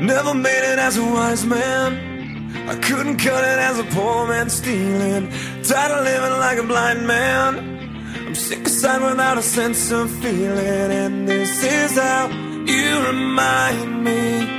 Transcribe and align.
Never 0.00 0.32
made 0.32 0.72
it 0.72 0.78
as 0.78 0.96
a 0.96 1.02
wise 1.02 1.44
man. 1.44 2.68
I 2.68 2.76
couldn't 2.76 3.16
cut 3.16 3.42
it 3.42 3.58
as 3.58 3.78
a 3.78 3.84
poor 3.84 4.28
man 4.28 4.48
stealing. 4.48 5.30
Tired 5.64 5.90
of 5.90 6.04
living 6.04 6.38
like 6.38 6.58
a 6.58 6.62
blind 6.62 7.06
man. 7.06 7.58
I'm 8.26 8.34
sick 8.34 8.60
of 8.60 8.66
aside 8.66 9.02
without 9.02 9.38
a 9.38 9.42
sense 9.42 9.90
of 9.90 10.10
feeling, 10.22 10.92
and 10.92 11.28
this 11.28 11.64
is 11.64 11.98
how 11.98 12.28
you 12.28 13.06
remind 13.06 14.04
me. 14.04 14.57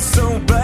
So 0.00 0.40
bad. 0.40 0.63